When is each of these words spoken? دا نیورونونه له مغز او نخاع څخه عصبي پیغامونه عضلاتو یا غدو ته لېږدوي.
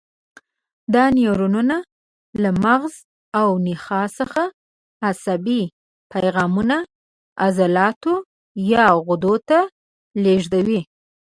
دا 0.93 1.03
نیورونونه 1.17 1.77
له 2.41 2.49
مغز 2.63 2.93
او 3.39 3.49
نخاع 3.65 4.07
څخه 4.17 4.43
عصبي 5.09 5.61
پیغامونه 6.11 6.77
عضلاتو 7.45 8.13
یا 8.73 8.85
غدو 9.05 9.35
ته 9.49 9.59
لېږدوي. 10.23 10.81